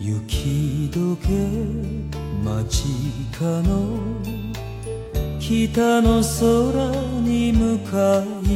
[0.00, 1.32] 雪解け
[2.44, 3.98] 間近の
[5.40, 8.48] 北の空に向かい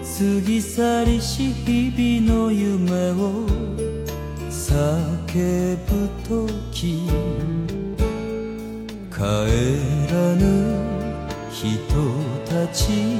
[0.00, 3.48] 過ぎ去りし日々の夢を
[4.48, 6.08] 叫ぶ
[6.54, 7.08] 時
[9.10, 9.18] 帰
[10.12, 10.78] らぬ
[11.50, 11.66] 人
[12.46, 13.18] たち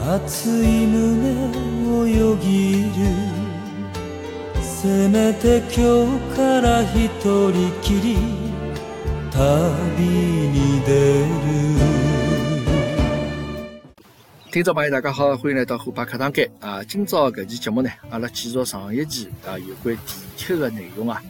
[0.00, 3.33] 熱い胸をよぎる。
[4.83, 8.17] せめて今日から一人きり
[9.31, 11.25] 旅に出る
[14.51, 16.83] 听众朋友，大家好，欢迎来到虎爸课堂间啊！
[16.83, 21.21] 今朝搿期节目呢，阿拉继续上一期啊有关地铁的内容啊。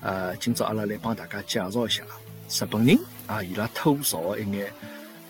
[0.00, 2.02] 呃，今朝阿拉来帮大家介绍一下
[2.50, 4.70] 日本人啊，伊拉吐槽一眼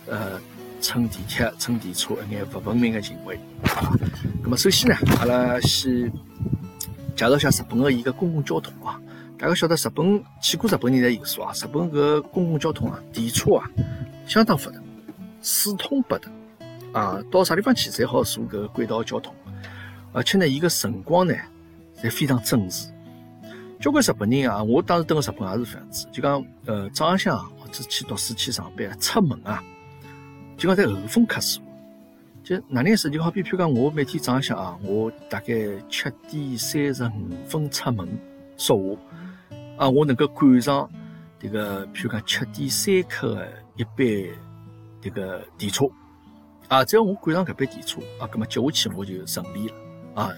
[0.07, 0.41] 呃
[0.81, 3.95] 乘地铁、乘电车一眼不文明的行为啊。
[4.43, 6.13] 那么首先呢，阿拉先。
[7.30, 9.00] 介绍下日本的一个公共交通啊，
[9.38, 13.70] 大家晓得日本去过日本人侪有数啊，日本个公共交通啊，电车啊，
[14.26, 14.80] 相当发达，
[15.42, 16.32] 四通八达
[16.92, 19.34] 啊，到啥地方去侪好坐搿个轨道交通，
[20.12, 21.34] 而且呢，伊个辰光呢，
[22.02, 22.90] 侪非常准时。
[23.80, 29.62] 交关日本人啊，我当时蹲个日本也是这样子，就讲呃早浪向或者去读书去上班出门啊，
[30.58, 31.62] 就讲在后风客坐。
[32.44, 33.10] 就哪能意思？
[33.10, 35.56] 就好比譬如讲，我每天早上啊，我大概
[35.90, 38.06] 七点三十五分出门
[38.58, 39.02] 说话
[39.78, 40.90] 啊，我能够赶上
[41.40, 44.38] 这个譬如讲七点三刻的一班
[45.00, 45.86] 这个电车
[46.68, 49.76] 啊，只要我赶上搿班电车啊，葛么接下去我就顺利了
[50.16, 50.30] 啊。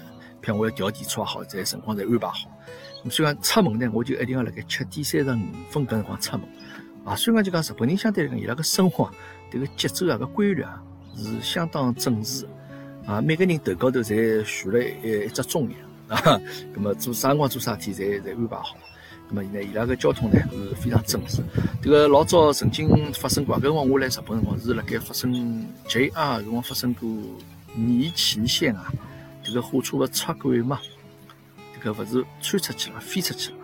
[0.44, 2.36] 譬如我要调电车也好，在辰光侪安排好。
[3.09, 6.48] 所以讲出门呢，我就一定要辣盖七点三十五分搿辰光出门
[7.03, 7.16] 啊。
[7.16, 9.09] 所以讲就讲日本人相对来讲，伊拉个生活
[9.50, 10.83] 这个节奏啊，个规律啊。
[11.17, 12.47] 是相当准时
[13.05, 13.21] 啊！
[13.21, 15.81] 每个人头高头侪悬了一一只钟一样
[16.19, 16.41] 啊。
[16.73, 18.75] 那么做啥辰光做啥体，侪侪安排好。
[19.27, 21.41] 那么现在，伊拉个交通呢是非常准时。
[21.81, 27.09] 这个老早曾经发生过，搿辰光我来日本辰光是辣盖发生 JR 辰光发生过
[27.73, 28.92] 尼崎线啊，
[29.43, 30.80] 这个火车勿出轨嘛，
[31.73, 33.58] 这个勿是穿出去了，飞出去了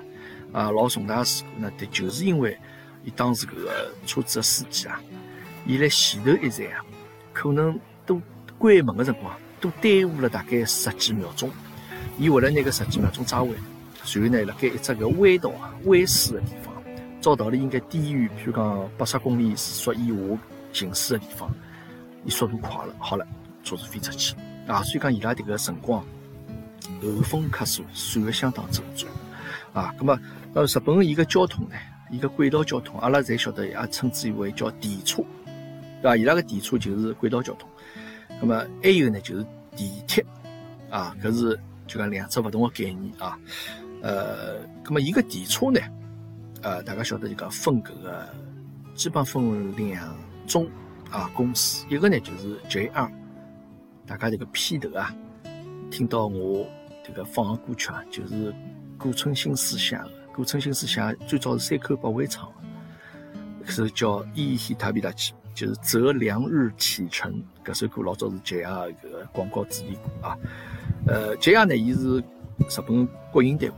[0.52, 0.72] 啊！
[0.72, 2.58] 老重大事故呢，对，就是因为
[3.04, 5.00] 伊当时搿个车子个司机啊，
[5.66, 6.86] 伊辣前头一站啊。
[7.34, 8.22] 可能都
[8.58, 11.50] 关门的辰光，都耽误了大概十几秒钟。
[12.18, 13.50] 伊为了拿个十几秒钟抓回，
[14.04, 16.74] 随后呢，辣盖一只个弯道啊、弯死的地方，
[17.20, 20.40] 照道理应该低于，譬如讲八十公里时速以下
[20.74, 21.50] 行驶的地方，
[22.26, 23.26] 伊速度快了，好了，
[23.64, 24.36] 车子飞出去
[24.68, 24.84] 啊。
[24.84, 26.04] 所以讲伊拉迭个辰光
[27.02, 29.10] 后风客速，算得相当周全
[29.74, 29.94] 啊。
[29.98, 30.20] 那么
[30.54, 31.76] 呃，日本伊个交通呢，
[32.12, 35.24] 伊个轨道交通，阿拉侪晓得，也称之为叫电车。
[36.02, 36.18] 对伐？
[36.18, 37.70] 伊拉个电车就是轨道交通，
[38.40, 39.46] 那么还有呢就是
[39.76, 40.26] 地铁
[40.90, 43.38] 啊，搿是就讲两只勿同个概念啊。
[44.02, 45.80] 呃，那么伊个电车呢，
[46.62, 48.28] 呃，大家晓得就讲分搿个，
[48.96, 50.18] 基本分两
[50.48, 50.68] 种
[51.12, 53.12] 啊公司，一个呢就是 JR，
[54.08, 55.16] 大家这个 P 头啊，
[55.92, 56.68] 听到我
[57.06, 58.52] 这个放个歌曲啊，就是
[58.98, 62.52] 古村新司写的，古村新司写最早是山口百惠唱，
[63.66, 65.34] 是叫《伊希塔比达奇》。
[65.62, 70.36] 就是择良日启程，搿首歌老早是 JR 搿个广告主题歌啊。
[71.06, 73.76] 呃，JR 呢，伊是日本国营单位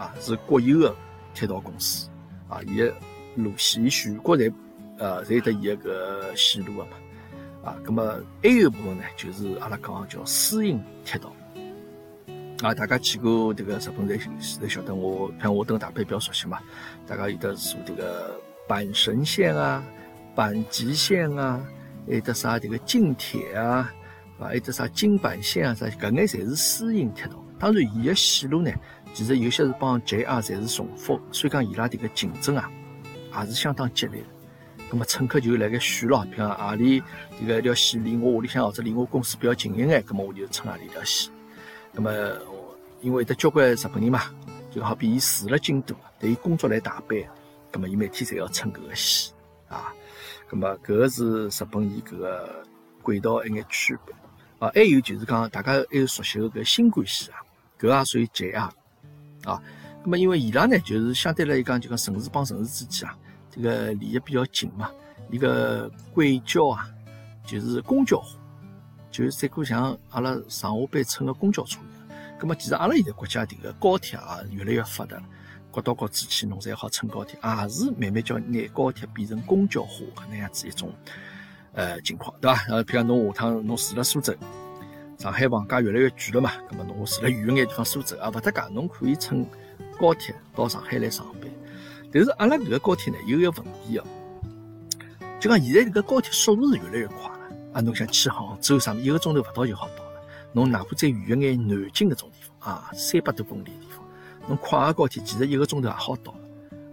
[0.00, 0.94] 啊，是国有的
[1.34, 2.08] 铁道公司
[2.48, 2.60] 啊。
[2.68, 2.94] 伊个
[3.34, 4.52] 路线全国侪
[4.98, 6.90] 呃侪有得伊个线路个嘛
[7.64, 7.74] 啊。
[7.84, 8.06] 葛末
[8.40, 11.32] 还有一部分呢，就是阿拉讲叫私营铁道
[12.62, 12.72] 啊。
[12.72, 16.60] 大家去过迭个日本侪侪晓得，我像我登大阪比较熟悉嘛。
[17.08, 19.82] 大家有的坐迭个阪神线啊。
[20.34, 21.60] 阪急线啊，
[22.06, 23.92] 还有得啥这个近铁啊，
[24.38, 27.42] 啊，还得啥京阪线啊，啥搿眼侪是私营铁道。
[27.58, 28.72] 当然，伊个线路呢，
[29.14, 32.70] 其实有些是帮 JR 侪是重复，所以讲伊拉迭个竞争啊，
[33.38, 34.22] 也是相当激烈。
[34.90, 37.00] 那么乘客就辣盖选咯，比方何里
[37.40, 41.32] 迭个一条线离我屋里向或者离我公司比较近一眼，那么我就乘何里条线。
[41.92, 42.10] 那么
[43.00, 44.22] 因为得交关日本人嘛，
[44.70, 47.26] 就好比伊住了京都，但伊工作来大阪，
[47.72, 49.32] 那么伊每天侪要乘搿个线
[49.68, 49.94] 啊。
[50.52, 52.62] 咁么，搿个是日本伊搿个
[53.00, 54.14] 轨道一眼区别
[54.58, 57.40] 啊，还有就是讲，大家还有熟悉个搿新干线啊，
[57.80, 58.70] 搿也属于 JR
[59.44, 59.62] 啊。
[60.04, 63.16] 那么，因为伊拉呢，就是相对来讲，就讲城市帮城市之间啊，
[63.50, 64.90] 这个离得比较近嘛，
[65.30, 66.86] 伊个轨交啊，
[67.46, 68.38] 就是公交化，
[69.10, 72.18] 就是再过像阿拉上下班乘个公交车一样。
[72.38, 75.22] 那么，其实阿拉现在国家迭个高铁啊，越来越发达了。
[75.72, 80.92] 国到国之去，侬才好乘高铁，也是慢慢叫拿高铁变成公交化搿能样子一种
[81.72, 82.64] 呃情况，对伐？
[82.68, 84.32] 呃，譬如讲侬下趟侬住辣苏州，
[85.18, 89.44] 上海房价越来越贵了嘛，咁么侬住辣远一眼地方苏州啊，勿搭界，侬可以乘
[89.98, 91.50] 高铁到上海来上班。
[92.12, 94.04] 但是阿拉搿个高铁呢，有一个问题哦，
[95.40, 97.80] 就讲现在搿个高铁速度是越来越快了啊！
[97.80, 100.20] 侬想去杭州啥物一个钟头勿到就好到了。
[100.52, 103.70] 侬哪怕再远一眼，南京搿种地方啊，三百多公里，
[104.48, 106.34] 侬快个高铁其实一个钟头也好到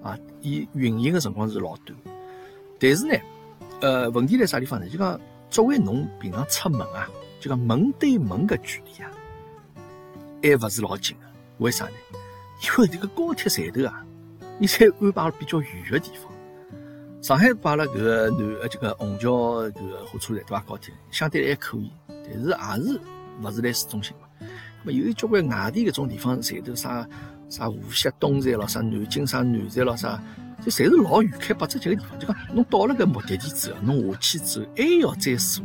[0.04, 0.18] 啊。
[0.42, 1.98] 伊运营个辰光是老短，
[2.80, 3.16] 但是呢，
[3.82, 4.88] 呃，问题在啥地方呢？
[4.88, 5.20] 就讲
[5.50, 7.10] 作为侬平常出门啊，
[7.40, 9.12] 就讲门对门个距离啊，
[10.42, 11.24] 还勿是老近个。
[11.58, 11.92] 为啥呢？
[12.64, 14.06] 因为这个高铁站头啊。
[14.62, 16.30] 伊侪安排了比较远个地方，
[17.22, 19.30] 上海摆了搿个南呃这个虹桥
[19.70, 20.60] 搿个火车站对伐？
[20.68, 23.00] 高铁相对还可以，但是也是
[23.42, 24.28] 勿是辣市中心嘛。
[24.82, 27.08] 那么有交关外地搿种地方站头啥
[27.50, 30.22] 啥无锡东站咯，啥南京啥南站咯，啥
[30.64, 32.20] 就侪是老远开八折几个地方。
[32.20, 35.64] 就讲侬到了搿目的地之后，侬下去之后还要再坐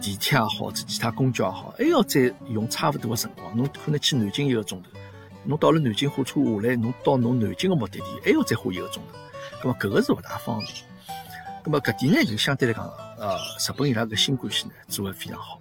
[0.00, 3.56] 地铁也好，或其他公交也好，还要再用差勿多个辰光。
[3.56, 4.88] 侬可能去南京一个钟头。
[5.44, 9.02] 侬到了南京火车下来，侬到侬南京个目的地还要再花一个钟
[9.62, 10.70] 头，咁么搿个是勿大方便。
[11.64, 12.84] 咁么搿点呢就相对来讲，
[13.18, 15.60] 呃，日本伊拉搿新干线呢做得非常好。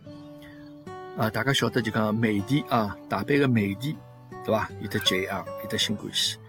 [1.17, 3.95] 啊，大家晓得就讲美的啊，大阪个美的，
[4.47, 4.69] 对伐？
[4.79, 6.39] 有的 JR，有的新干线。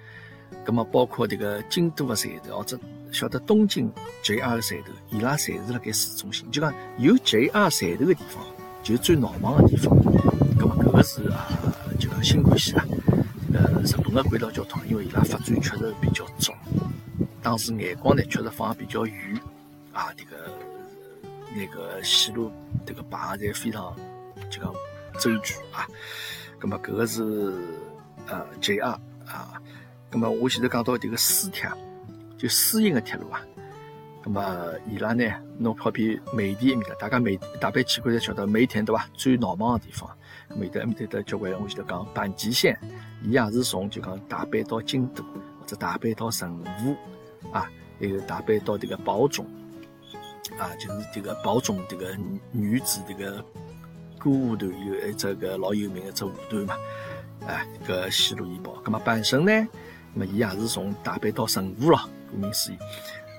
[0.64, 2.78] 咁么包括迭个京都个站头，或者
[3.10, 3.92] 晓得东京
[4.22, 6.48] JR 的站头，伊拉侪是辣盖市中心。
[6.52, 8.44] 就讲有 JR 站头个地方，
[8.84, 9.92] 就最闹忙个地方。
[10.56, 11.48] 咁么搿个是啊，
[11.98, 12.86] 就讲新干线啊。
[13.52, 16.54] 呃，日本的轨道交通，因为伊拉发展确实比较早，
[17.42, 19.40] 当时眼光呢确实放得比较远，
[19.92, 20.36] 啊，这个
[21.56, 22.52] 那个线路
[22.86, 23.96] 这个排侪非常
[24.50, 24.72] 就讲
[25.18, 25.88] 周全啊。
[26.60, 27.22] 那么搿个是
[28.26, 29.60] 呃 JR 啊，
[30.10, 31.70] 那么我现在讲到这个私铁，
[32.36, 33.40] 就私营的铁路啊。
[34.24, 35.24] 那么伊拉呢，
[35.58, 39.08] 侬好比梅田埃面搭，大家梅大阪去过侪晓得梅田对伐？
[39.14, 40.10] 最闹忙的地方。
[40.48, 42.78] 那么在埃面搭的交关，我记得讲阪急线，
[43.22, 46.96] 伊也是从就讲大阪到京都，或者大阪到神户，
[47.52, 47.70] 啊，
[48.00, 49.46] 还有大阪到这个宝冢，
[50.58, 52.14] 啊，就是这个宝冢这个
[52.50, 53.42] 女子这个
[54.18, 56.74] 歌舞团有一只个老有名的只舞团嘛，
[57.46, 58.80] 啊，这个西路医保。
[58.84, 59.68] 那么阪神呢，
[60.12, 62.78] 那么伊也是从大阪到神户咯，顾名思义。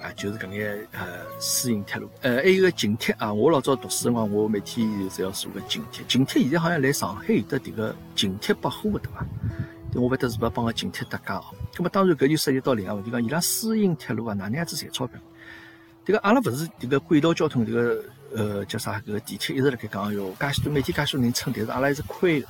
[0.01, 3.33] 啊，就是搿眼呃私营铁路，呃，还有个景铁啊。
[3.33, 6.05] 我老早读书辰光，我每天侪要坐个景铁。
[6.07, 9.25] 景铁现在好像来上海有的迭个景铁百货个对伐？
[9.95, 11.43] 我勿得是勿帮个景铁搭界哦。
[11.75, 15.19] 咁么当然搿就涉及到另外问题，讲伊拉私营铁路啊，哪能样子赚钞票？
[16.05, 18.01] 迭个阿拉勿是迭个轨道交通迭个
[18.35, 18.99] 呃叫啥？
[18.99, 22.47] 搿个地铁一直辣盖讲哟，介许多每天介许多人乘，但是阿拉还是亏个。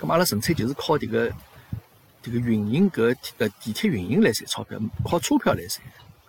[0.00, 1.30] 咁阿拉纯粹就是靠迭个
[2.22, 5.80] 迭个运营搿呃地铁运营来赚钞票，靠车票来赚。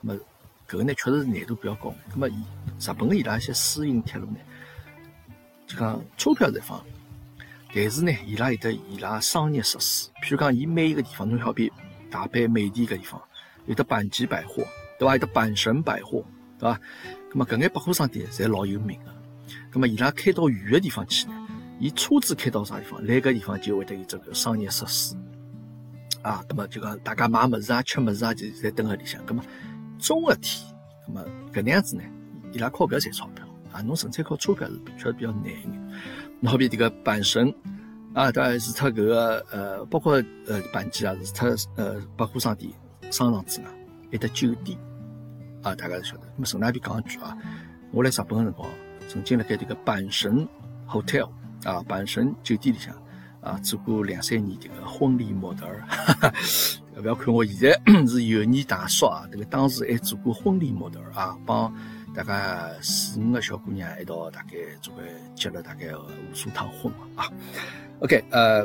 [0.01, 0.19] 那么，
[0.67, 1.93] 搿个呢，确实是难度比较高。
[2.11, 4.37] 那么，日本的伊拉一些私营铁路呢，
[5.65, 6.95] 就讲车票是一方面，
[7.73, 11.71] 但是呢，伊拉有的伊拉商业设施，譬如讲，伊每一个地方，侬好比
[12.11, 13.21] 大阪美田搿地方，
[13.65, 14.63] 有的阪急百货，
[14.99, 15.13] 对伐？
[15.13, 16.23] 有的阪神百货，
[16.59, 16.79] 对伐？
[17.33, 19.13] 那么搿眼百货商店侪老有名个。
[19.73, 21.47] 那么伊拉开到远个地方去呢，
[21.79, 25.15] 伊车子开到啥地方，来搿地方就会得有这个商业设施，
[26.21, 29.43] 啊，那么就讲大家买物事啊、吃物事啊，就在等搿里向，那么。
[29.99, 30.61] 中个天，
[31.07, 32.03] 那么搿能样子呢？
[32.51, 33.79] 伊拉靠搿赚钞票啊！
[33.81, 35.91] 侬纯粹靠钞票是确实比较难一点。
[36.41, 37.53] 侬好比迭个阪神
[38.13, 40.15] 啊，当然是它搿个呃，包括
[40.47, 41.47] 呃阪急啊，是它
[41.77, 42.69] 呃百货商店、
[43.11, 43.67] 商场之外，
[44.11, 44.77] 还得酒店
[45.63, 46.23] 啊，大家是晓得。
[46.35, 47.35] 那么顺带便讲一句啊，
[47.91, 48.69] 我来日本的辰光，
[49.07, 50.47] 曾经辣盖迭个阪神
[50.87, 51.29] hotel
[51.63, 52.93] 啊，阪神酒店里向
[53.41, 55.83] 啊，做过两三年迭个婚礼模特儿。
[57.01, 61.73] 不要看我现在 是有年大叔啊，这个当时还做过婚礼模特儿啊，帮
[62.13, 65.01] 大概四五个小姑娘一道，大概做个
[65.35, 67.25] 结了大概无数趟婚啊。
[67.99, 68.63] OK，呃，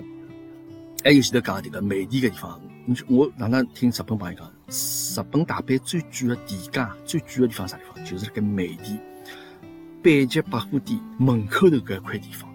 [1.03, 2.61] 还有前头讲这个美丽的地方，
[3.09, 8.03] 我常常听日本朋友讲，日本大阪最贵的地价、最贵的地方啥地方？
[8.03, 8.99] 就是那个美的
[10.03, 12.49] 阪急百货店门口头搿一块地方。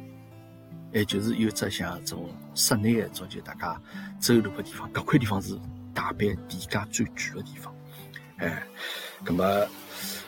[0.94, 3.80] 哎，就是有只像这种室内的，种就大家
[4.20, 5.56] 走路的地方，搿块地方是
[5.94, 7.72] 大阪地价最贵的地方。
[8.38, 8.64] 哎，
[9.24, 9.68] 咁么，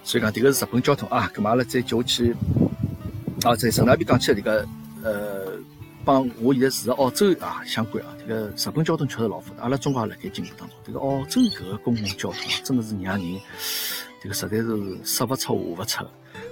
[0.04, 1.28] 所以讲迭个是日本交通啊。
[1.34, 2.36] 咁么阿拉再叫去，
[3.42, 4.68] 啊，在顺带边讲起来，迭个
[5.04, 5.45] 呃，
[6.06, 9.64] 帮我现在住在澳洲啊相关啊，迭个日本交通确实老复杂。
[9.64, 10.78] 阿拉中国也辣盖进步当中。
[10.86, 13.42] 迭个澳洲搿个公共交通啊，真的是让人
[14.22, 16.06] 迭个实在是说勿出话勿出。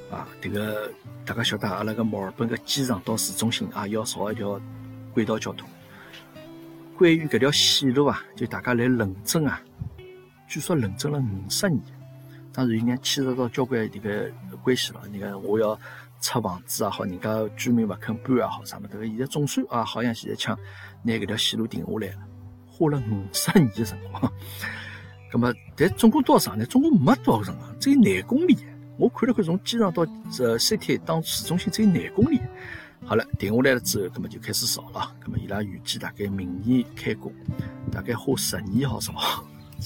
[0.09, 0.91] 啊，这个
[1.25, 4.59] 大家晓得，阿拉个墨尔本个机场到市中心啊，要造一条
[5.13, 5.67] 轨道交通。
[6.97, 9.61] 关于搿条线路啊，就大家来论证啊，
[10.47, 11.81] 据说论证了五十年，
[12.53, 14.29] 当然有人牵涉到交关迭个
[14.63, 15.01] 关系了。
[15.11, 15.77] 你看，我要
[16.23, 20.57] 拆房子也好，人家居民勿肯搬也好，啥么迭个现在总算啊，好像现在抢
[21.03, 22.15] 拿搿条线路定下来了，
[22.65, 24.31] 花了五十年的辰光。
[25.29, 26.65] 葛么，但总共多少长呢？
[26.65, 28.57] 总共没多少辰光，只有廿公里。
[28.97, 30.03] 我看了看，从机场到
[30.39, 32.39] 呃 CT 当市中心只有廿公里。
[33.05, 35.13] 好了，定下来了之后，葛么就开始造了。
[35.19, 37.33] 葛么伊拉预计大概明年开工，
[37.91, 39.13] 大概花十年好造。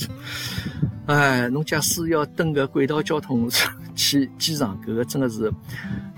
[1.07, 3.49] 哎，侬假使要等个轨道交通
[3.95, 5.51] 去机场，搿个真的是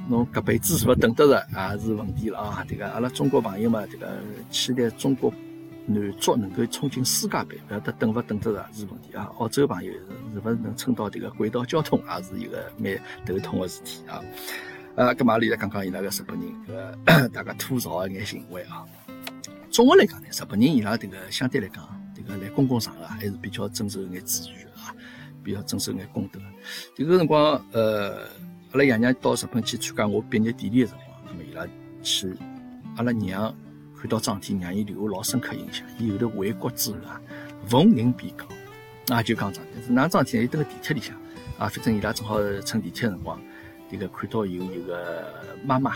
[0.09, 2.65] 侬搿辈子是勿等得着，也是问题了啊！
[2.67, 4.19] 这个阿拉中国朋友嘛，这个
[4.49, 5.31] 期待中国
[5.85, 9.29] 男足能够冲进世界杯，勿晓得等勿等得着是问题啊！
[9.37, 9.93] 澳洲朋友
[10.33, 14.21] 是勿是能撑到这个轨道交通，也是一个蛮头痛的事体啊！
[14.95, 18.83] 啊，搿嘛里来讲讲伊拉个日本人，搿 大家吐槽一眼行为啊。
[19.71, 21.83] 总的来讲呢，日本人伊拉这个相对来讲，
[22.29, 24.93] 这个来公共场合还是比较遵守眼秩序啊，
[25.43, 26.39] 比较遵守眼公德。
[26.95, 28.19] 这个辰光，呃，
[28.71, 31.65] 阿拉爷娘到日本去参加我毕业典礼的辰光，那么伊拉
[32.03, 32.35] 去，
[32.97, 33.53] 阿拉娘
[33.99, 35.83] 看到张天，让伊留下老深刻印象。
[35.97, 37.19] 伊后头回国之后啊，
[37.67, 40.43] 逢人便讲，啊就讲张天，是哪张天？
[40.43, 41.15] 伊蹲个地铁里向，
[41.57, 43.41] 啊，反正伊拉正好乘地铁的辰光。
[43.89, 45.33] 这个看到有一个
[45.65, 45.95] 妈妈，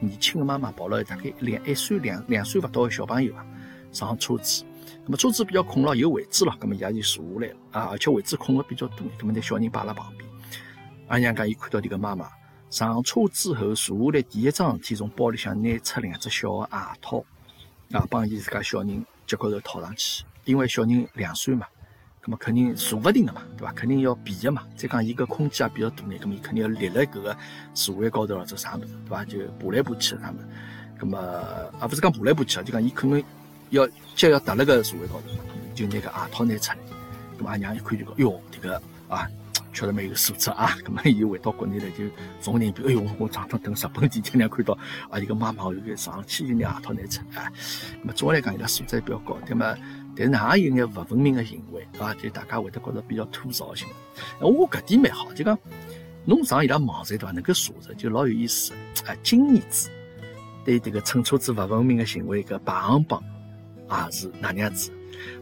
[0.00, 3.46] 年轻的妈妈抱了大概两一岁两两岁不到的小朋友啊，
[3.92, 4.64] 上车子，
[5.04, 10.28] 那么车子比较空了，有位置了，那么伊拉就坐下来了啊，而且位置空的比较多，那么那小人摆辣旁边。
[11.08, 12.28] 阿娘讲，伊看到这个妈妈
[12.70, 17.24] 上车之后坐下来，第一桩事体从包里向拿出两只小的鞋套，
[17.92, 21.66] 啊，帮伊自家小人脚高头套上去，因为小人两岁嘛。
[22.26, 23.72] 那么肯定坐勿定个嘛，对伐？
[23.74, 24.66] 肯定要避个嘛。
[24.74, 27.36] 再讲伊个空间也比较大呢，那么伊肯定要立辣搿个
[27.74, 29.24] 座位高头或者啥物事，对伐？
[29.26, 30.46] 就爬来爬去个啥物事。
[30.98, 33.22] 咁么啊，勿是讲爬来爬去啊，就讲伊可能
[33.70, 35.22] 要脚要踏辣个座位高头，
[35.74, 36.78] 就拿个鞋套拿出来。
[37.38, 39.26] 咁么阿娘一看就讲，哟，这个啊，
[39.72, 40.76] 确实蛮有素质啊。
[40.84, 42.04] 咁么伊回到国内来就
[42.40, 44.78] 逢人便，哎哟，我常常等日本地铁里看到
[45.10, 47.52] 啊，一个妈妈有个上去就拿鞋套拿出来。
[48.02, 49.76] 咁么总的来讲，伊拉素质比较高，对么？
[50.16, 53.88] 但是也有眼勿文明的行为，啊，就大家会得觉着比较吐槽性。
[54.38, 55.58] 我搿点蛮好，就讲
[56.24, 57.32] 侬上伊拉网站对伐？
[57.32, 58.72] 能够查着，就老有意思。
[59.04, 59.90] 啊，今年子
[60.64, 63.20] 对这个乘车子勿文明的行为搿排行榜
[63.94, 64.90] 啊是哪能样子？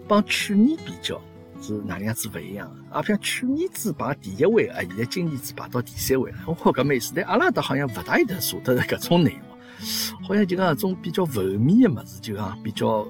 [0.07, 1.21] 帮去年比较
[1.61, 2.71] 是哪能样子勿一样？
[2.91, 6.39] 啊，像去年子排第一位啊，现在今年子排到第三位了。
[6.47, 9.41] 我觉搿没意思，但阿拉搭好像勿大有得说得搿种内容。
[10.23, 13.05] 好像就讲种比较负面的物事，就讲比较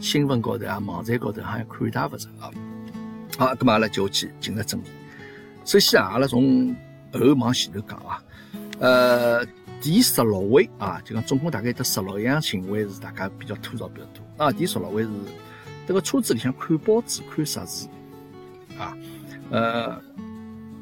[0.00, 2.50] 新闻高头啊、网站高头好像看大勿着啊。
[3.38, 4.90] 好，咁么阿拉就去进入正题。
[5.64, 6.76] 首先啊，阿拉从
[7.12, 8.22] 后往前头讲啊，
[8.78, 9.44] 呃，
[9.80, 14.52] 第十六位啊，就讲总共大概得十六样行为是大家比较吐槽比较多啊。
[14.52, 15.10] 第十六位是
[15.86, 17.86] 这个车子里向看报纸、看杂志
[18.78, 18.96] 啊，
[19.50, 20.00] 呃，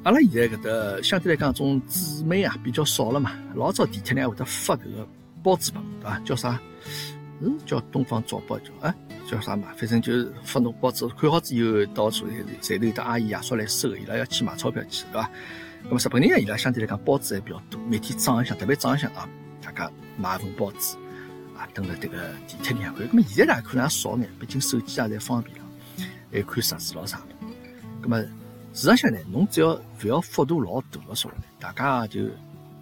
[0.03, 5.07] 阿拉现在搿搭相对来讲种纸媒啊比较少了嘛，老早地铁呢会得发搿个。
[5.43, 6.19] 报纸本，对伐？
[6.21, 6.61] 叫啥？
[7.41, 8.95] 嗯，叫《东方早报》叫哎，
[9.27, 9.69] 叫啥嘛？
[9.75, 12.27] 反正就是发侬报纸，看好之后到处
[12.61, 15.31] 侪头有的阿姨爷叔来收，伊拉要去买钞票去，对伐？
[15.85, 19.27] 那么日本人伊拉相对来讲报纸还比较多，每天早浪向，特别早浪向啊，
[19.63, 20.95] 大家买份报纸
[21.61, 23.07] 啊，等了这个地铁里向看。
[23.13, 25.65] 那么现在呢，可能也少眼，毕竟手机也侪方便了，
[26.33, 27.27] 还看杂志咯啥的。
[28.01, 28.25] 那么
[28.73, 32.23] 实上呢，侬只要勿要幅度老大的说，大家就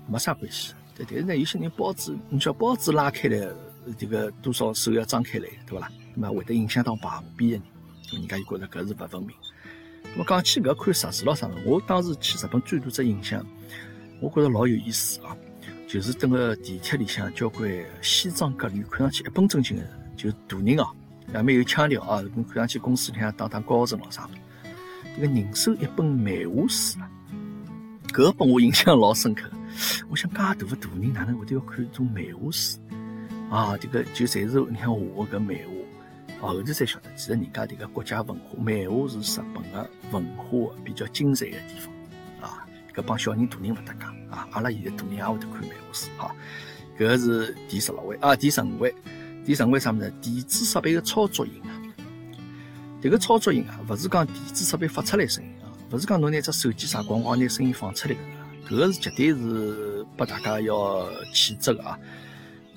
[0.07, 0.75] 没啥关系。
[0.97, 3.49] 但但是呢，有些人报纸，你叫报纸拉开来，
[3.99, 5.91] 这个多少手要张开来，对不啦？
[6.15, 7.57] 那么会得影响到旁边的
[8.13, 9.37] 人，人家就觉得搿是勿文明。
[10.13, 13.45] 那么讲起搿看杂志咯啥物我当时去日本最大只印象，
[14.21, 15.37] 我觉着老有意思啊，
[15.89, 17.67] 就是等个地铁里向交关
[18.03, 19.83] 西装革履、看上去一本正经的，
[20.15, 20.87] 就大人哦，
[21.33, 24.31] 也蛮有腔调啊，看上去公司里向当当高层咯啥物
[25.17, 27.11] 这个人手一本漫画书啊，
[28.13, 29.49] 搿拨我印象老深刻。
[30.11, 32.79] 我想，介大个大人哪能会得要看种漫画书
[33.51, 33.75] 啊？
[33.79, 35.57] 这个就侪是你看画个漫
[36.39, 41.91] 画，后头才晓得，其实人家这个国家文化，漫画是日本的文化比较精彩的地方。
[42.99, 46.35] 搿帮小人大人勿搭讲啊，阿拉现在大人也会得看漫画书好。
[46.99, 48.93] 搿是第十六位啊，第十五位，
[49.47, 50.13] 第十五位啥物事？
[50.21, 51.71] 电子设备的操作音啊。
[53.01, 58.21] 这个操作音啊，勿是讲电子设备发出来声音啊，勿是讲侬拿只手机啥光光拿声音放出来个。
[58.69, 61.97] 搿个是绝对是拨大家要谴责的啊！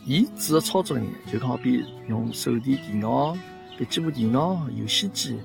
[0.05, 3.35] 伊指的操作呢，就好比用手提电脑、
[3.75, 5.39] 笔记本电脑、游戏机，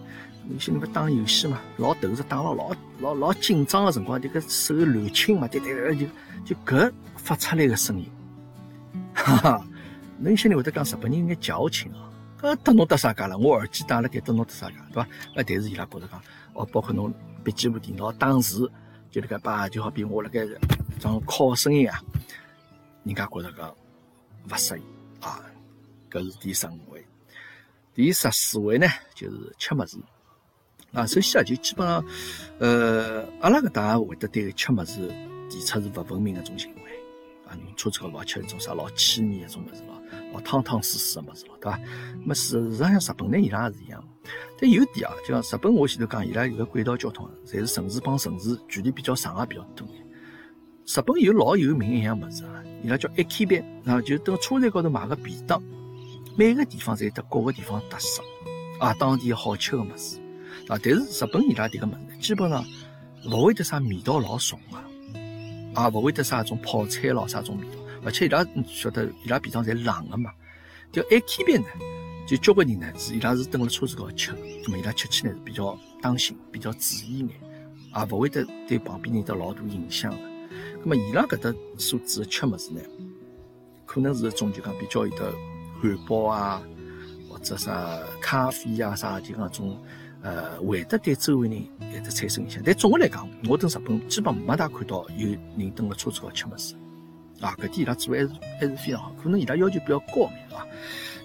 [0.51, 6.07] 有些人不打游戏嘛，老投入，打了老老老紧张的辰光，这个手乱轻嘛，对对对，就
[6.45, 8.09] 就搿发出来的声音，
[9.15, 9.67] 哈哈！
[10.19, 12.11] 那有些人会得讲日本人有眼矫情啊，
[12.41, 13.37] 搿得侬得啥介了？
[13.37, 15.09] 我耳机戴了该得侬得啥介，对伐？
[15.35, 16.23] 那但是伊拉觉得讲，
[16.55, 17.13] 哦，包括侬
[17.43, 18.71] 笔记本电脑打字。
[19.09, 20.47] 就那个把，就好比我那个
[21.01, 21.99] 种敲声音啊，
[23.05, 23.75] 人家觉着讲
[24.51, 24.83] 勿适宜
[25.21, 25.41] 啊。
[26.11, 27.07] 搿是第十五位，
[27.95, 29.97] 第十四位呢，就是吃物事
[30.97, 31.07] 啊。
[31.07, 32.05] 首先啊，就基本上，
[32.59, 35.09] 呃，阿拉搿搭会得对吃物事
[35.49, 36.91] 提出是勿文明一种行为
[37.47, 37.55] 啊。
[37.65, 41.79] 侬车子高头吃一种啥老气腻一种物事咯，老汤汤水水个物事咯，对伐？
[42.25, 44.03] 么事实上，像日本呢，伊拉也是一样。
[44.59, 49.87] 但有点啊，就像日本，我前头讲，伊拉有个轨道交通，侪是城市帮城市距离比较长个比较多。
[50.87, 55.63] 日本有老有名一样物事啊，伊拉叫一 K 便啊，就等车站高头买个便当。
[56.37, 58.23] 每个地方侪有得各个地方特色
[58.79, 60.19] 啊，当地好吃个物事
[60.69, 60.79] 啊。
[60.83, 62.65] 但是日本伊拉迭个么子，基本上
[63.25, 67.73] 勿会得啥味道老重个，啊，勿会得啥种泡菜咯啥种味道。
[68.05, 70.31] 而且伊拉晓得伊拉便当侪冷个嘛，
[70.93, 71.67] 就一开边呢，
[72.27, 74.33] 就交关人呢是伊拉是蹲辣车子高头吃，
[74.65, 77.31] 那么伊拉吃起来是比较当心、比较注意眼，
[77.93, 80.19] 啊，勿会得对旁边人得老大影响个。
[80.83, 82.81] 那么伊拉搿搭所指的吃物事呢，
[83.85, 85.33] 可能是一种就讲比较有得。
[85.79, 86.63] 汉堡啊，
[87.29, 89.79] 或者啥咖啡啊，啥就讲种，
[90.23, 92.63] 呃，会得对周围人会得产生影响。
[92.65, 96.75] 但总的来讲，我等日本基本没大看到有人蹲辣车子高吃么事，
[97.41, 98.29] 啊，搿点伊拉做还是
[98.61, 100.67] 还是非常好，可能伊拉要求比较高明啊。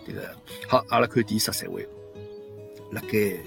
[0.06, 0.36] 这个
[0.68, 1.88] 好，阿拉看第十三位，
[2.92, 3.38] 辣盖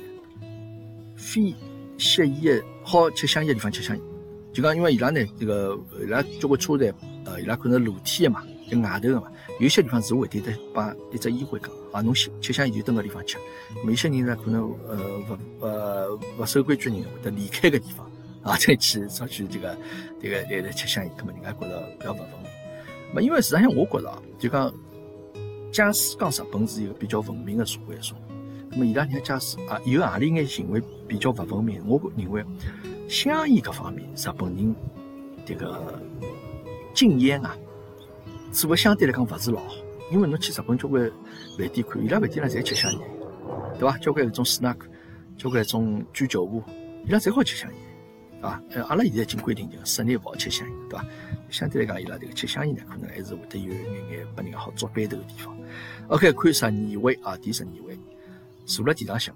[1.17, 1.55] 非
[1.99, 4.05] 吸烟的好吃香烟的地方吃香烟，
[4.53, 9.31] 就讲因为伊拉呢，这个伊拉交关车站，呃，伊拉可能露天的嘛，就外头的嘛。
[9.61, 13.39] 有些地方是会得的，把一只烟灰缸啊，侬吃吃香烟就蹲个地方吃。
[13.87, 14.99] 有些人呢，可能呃
[15.29, 18.11] 不呃不守规矩的人会得离开个地方
[18.43, 19.79] 啊，再去再去这个
[20.21, 22.51] 这个来来吃香烟，那么人家觉得比较不文明。
[23.11, 24.75] 那么因为实际上我觉着啊，就讲
[25.71, 28.19] 假使讲日本是一个比较文明的社会，说，
[28.71, 32.45] 那么伊拉人假使啊有何里眼行为比较不文明，我认为
[33.09, 34.75] 香烟搿方面日本人
[35.47, 36.03] 这个
[36.93, 37.57] 禁烟啊。
[38.51, 39.75] 做个相对来讲勿是老好，
[40.11, 41.11] 因为侬去日本交关
[41.59, 43.01] 饭店看，伊拉饭店呢侪吃香烟，
[43.79, 43.97] 对伐？
[43.99, 44.77] 交关搿种 snack，
[45.37, 46.63] 交关种居酒屋，
[47.07, 51.07] 伊拉侪好吃香烟，啊，呃，阿拉现在已经规定就室内勿好吃香烟，对伐？
[51.51, 55.57] 相对来讲，伊拉这个吃香烟呢，可能还是会得有眼眼拨人家好捉背头的地方。
[56.09, 57.99] OK，看十二位啊，第十二位
[58.67, 59.35] 坐辣地上向，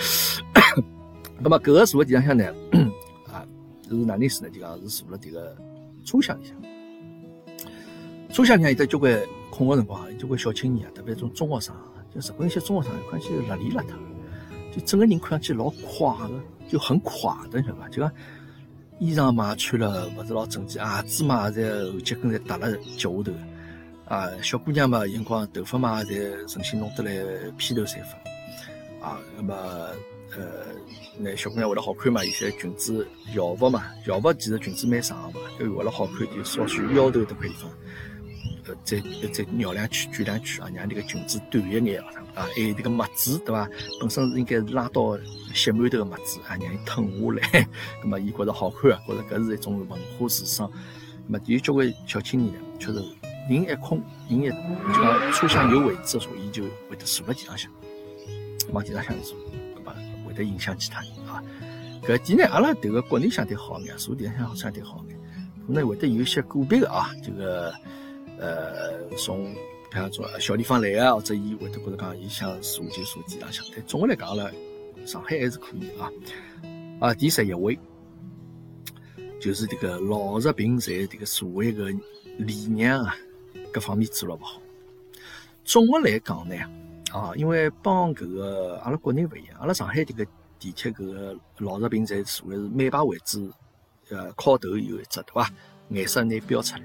[1.38, 2.44] 那么搿个坐辣地上向呢，
[3.30, 3.46] 啊，
[3.88, 4.50] 是哪能事呢？
[4.50, 5.56] 就讲是坐辣迭个
[6.04, 6.56] 车厢里向。
[8.32, 11.74] 车厢里向有得交关空个辰光，有交关小青年啊，特别种中学生，
[12.14, 13.94] 就日本一些中学生，看起来邋里邋遢，
[14.74, 17.88] 就整个人看上去老垮个，就很垮的，晓得伐？
[17.88, 18.12] 就讲
[19.00, 23.32] 衣裳嘛穿了勿是老整齐，鞋子嘛在后脚跟侪搭了脚下头，
[24.06, 29.54] 啊，小姑娘嘛，眼光头发嘛侪重新弄得来披头散发，啊，那么
[30.36, 30.66] 呃，
[31.18, 37.68] 那小姑娘为了好看嘛，有些裙子校服嘛，校服其实裙子蛮长个嘛，就为了好看就稍许腰头迭块地方。
[38.84, 39.00] 再
[39.32, 43.68] 再绕两圈，卷两圈啊，让这个裙子短一眼啊，啊，还有这个袜子，对伐？
[44.00, 45.18] 本身是应该是拉到
[45.54, 47.68] 膝馒头的袜子啊，让伊褪下来，
[48.02, 50.70] 那么伊觉着好看啊，觉着搿是一种文化时尚。
[51.26, 52.98] 那么有交关小青年呢，确实
[53.48, 57.70] 人一空，人一就车厢有位置的时候，伊就会得坐辣地上向，
[58.72, 59.36] 往地上向坐，
[59.74, 59.94] 那么
[60.26, 61.42] 会得影响其他人啊。
[62.02, 65.18] 搿点呢，阿拉迭个国内相对好眼，坐地上向相对好眼，
[65.66, 67.72] 可能会得有一些个别的啊，这个。
[68.40, 69.54] 呃，从
[69.90, 74.50] 比方说小地方来啊，或者伊会得觉得讲伊想坐就坐地浪向，但总的来讲阿拉
[75.04, 76.10] 上海还是可以啊。
[77.00, 77.78] 啊，第十一位
[79.40, 81.90] 就是这个老弱病残这个社会的
[82.38, 83.14] 礼让啊，
[83.72, 84.60] 各方面做了勿好。
[85.64, 86.56] 总的来讲呢，
[87.12, 90.24] 啊，因为帮搿个阿拉国内勿一样，阿拉上海这个
[90.58, 93.50] 地铁搿个老弱病残座位是每排位置，
[94.08, 95.50] 呃，靠头有一只对伐？
[95.90, 96.82] 颜色拿标出来。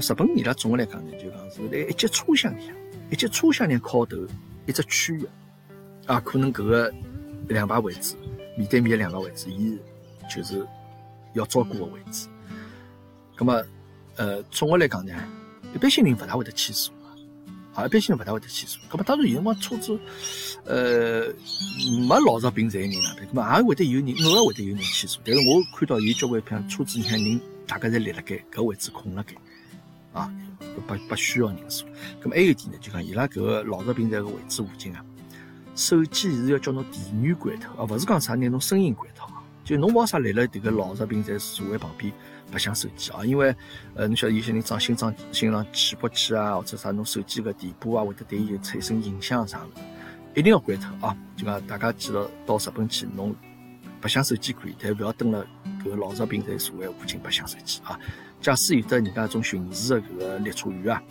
[0.00, 2.74] 日本伊拉总的来讲呢，就讲是辣一节车厢里向，
[3.10, 4.16] 一节车厢里靠头
[4.66, 5.24] 一只区域
[6.06, 6.92] 啊，可能搿个
[7.48, 8.16] 两排位置
[8.58, 9.78] 面对面的两个位置，伊
[10.34, 10.66] 就是
[11.34, 12.28] 要照顾的位置。
[13.36, 13.64] 咁么，
[14.16, 15.12] 呃，总的来讲呢，
[15.74, 16.12] 一般性人。
[16.14, 16.92] 勿大会得去坐
[17.74, 18.18] 啊，一般性人。
[18.20, 18.80] 勿大会得去坐。
[18.90, 19.98] 咁么，当然有辰光车子，
[20.64, 21.32] 呃，
[22.08, 23.00] 没老弱病残的人。
[23.02, 24.08] 啦，咁么也会得有人。
[24.26, 24.78] 偶尔会得有人。
[24.78, 25.22] 去坐。
[25.24, 29.34] 但是我看到有交关像车子里向人，大家侪立辣盖，搿位置空辣盖。
[30.14, 30.32] 啊，
[30.86, 31.84] 不不需要人数。
[32.22, 35.04] 咁么还有一点呢，就讲伊拉搿个老弱病残个位置附近啊，
[35.74, 39.28] 手机是要叫侬电源关脱，而勿是讲啥拿侬声音关脱。
[39.64, 42.12] 就侬为啥立辣迭个老弱病残座位旁边
[42.52, 43.54] 白相手机啊，因为
[43.94, 49.68] 呃，侬晓得有些人装心脏心脏起搏器啊，或者啥侬手机个电波啊，会得对伊产生影响啥个，
[50.34, 51.16] 一定要关脱啊。
[51.34, 53.34] 就讲大家记得到日本去，侬
[54.02, 55.42] 白相手机可以，但勿要蹲辣
[55.82, 57.98] 搿个老弱病残座位附近白相手机啊。
[58.44, 61.02] 假使有的人家种巡视的搿个列车员啊，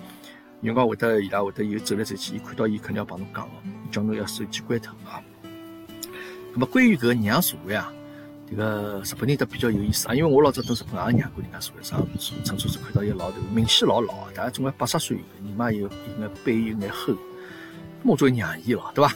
[0.62, 3.52] 人家会得伊拉会得有走来走去，伊看到伊肯定要帮侬讲个，
[3.91, 5.19] 叫侬要手机关脱啊。
[6.54, 7.91] 那么关于搿个让座位啊，
[8.48, 12.08] 迭个日本人都比较有意思啊，因为我老早到日本也让过人家座位，上
[12.43, 17.15] 乘车子看到一个老头，明显老老，大概总归八十岁，人嘛有有眼背有眼厚，
[18.04, 19.12] 我就让伊咯，对伐？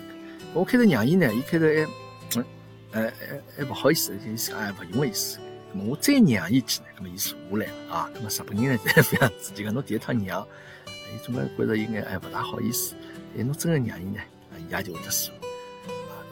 [0.55, 3.13] 我开头让伊呢，伊开头还，哎哎
[3.57, 5.37] 还不好意思，意思哎勿用个意思。
[5.73, 6.85] 那么我再让伊几呢？
[6.95, 8.09] 那么伊坐下来了啊。
[8.13, 10.47] 那么日本人呢，侪这样子，就讲侬第一趟让，
[10.85, 12.95] 伊总归觉着应该哎勿大好意思。
[13.37, 14.19] 哎，侬真个让伊呢，
[14.57, 15.33] 伊也就会得坐。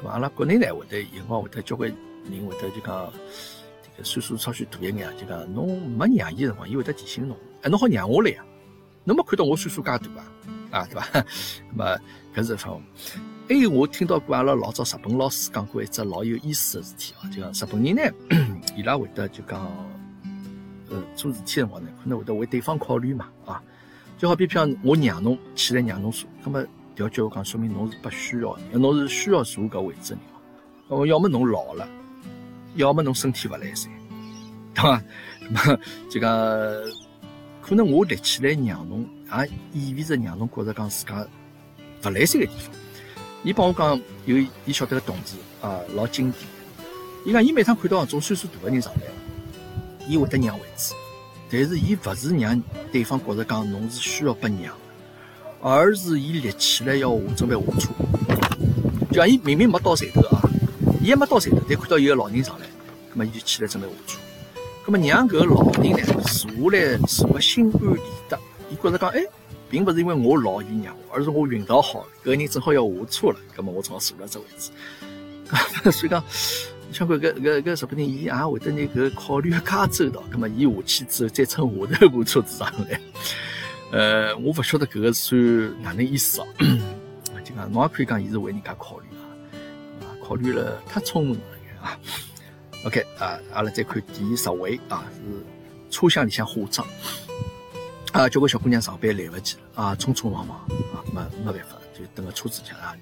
[0.04, 1.89] 咁阿拉国内呢，会得有辰光会得交关
[2.30, 3.12] 人会得就讲，
[3.84, 8.43] 这个岁数稍许大一眼，就讲侬没让伊个辰光，伊会得提醒侬，哎，侬好让我来呀，
[9.04, 10.00] 侬没看到我岁数介大
[10.71, 11.08] 啊，啊，对伐？
[11.71, 11.98] 咁么
[12.36, 12.82] 搿是方。
[13.48, 18.02] 还有我听到过阿拉老早日本老师讲过一只老有意思个事体哦，就讲日本人呢，
[18.76, 19.62] 伊拉会得就讲，
[20.89, 23.62] 呃，做事体辰光呢，可能会得为对方考虑嘛，啊，
[24.18, 26.65] 就好比譬如我让侬起来让侬坐，那么
[26.96, 30.30] 调句话讲，说明侬是不需要的，侬是需要坐搿位置的人
[30.89, 31.06] 哦。
[31.06, 31.88] 要么侬老了，
[32.76, 33.89] 要么侬身体勿来塞，
[34.74, 35.02] 对伐？
[35.50, 36.32] 那么就讲，
[37.62, 39.08] 可能我立起来让侬，
[39.74, 41.28] 也意味着让侬觉着讲自家
[42.04, 42.74] 勿来塞个地方。
[43.44, 46.55] 伊帮我讲，有伊晓得个同志啊，老经典。
[47.26, 49.02] 伊讲伊每趟看到种岁数大个人上来，
[50.08, 50.94] 伊会得让位置，
[51.50, 52.62] 但是伊勿是让
[52.92, 54.76] 对方觉着讲侬是需要拨让，
[55.60, 57.90] 而是伊立起来要下准备下车。
[59.10, 60.48] 就讲伊明明没到站头啊，
[61.02, 62.68] 伊还没到站头，但看到有个老人上来，
[63.10, 64.20] 葛末伊就起来准备下车。
[64.86, 69.24] 葛末让搿个老人呢坐下来，坐个心安理得，伊觉着讲，哎。
[69.68, 74.70] 并不是因为我老伊让，而是我运道好，搿个人正好要下车了，葛末我正好坐了这位置。
[75.92, 76.24] 所以讲，
[76.95, 83.01] 像搿个搿搿日本人，伊也会得拿搿考虑介周到，葛末伊下去之后再乘下头部车子上来。
[83.91, 86.47] 呃，我勿晓得搿个算哪能意思哦。
[87.43, 89.05] 就讲侬也可以讲，伊是为人家考虑
[90.01, 91.99] 啊，考虑了太充分了啊。
[92.86, 96.88] OK 啊，阿拉再看第十位啊，是车厢里向化妆。
[98.13, 100.58] 啊，交关小姑娘上班来勿及了啊，匆匆忙忙
[100.93, 102.95] 啊，没没办法，就等个车子上啊，